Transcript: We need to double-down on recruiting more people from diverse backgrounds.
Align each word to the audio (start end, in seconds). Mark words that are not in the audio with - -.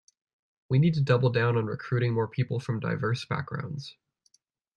We 0.67 0.79
need 0.79 0.95
to 0.95 1.01
double-down 1.03 1.55
on 1.57 1.67
recruiting 1.67 2.15
more 2.15 2.27
people 2.27 2.59
from 2.59 2.79
diverse 2.79 3.23
backgrounds. 3.25 3.95